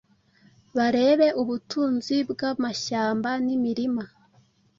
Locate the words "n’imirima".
3.45-4.03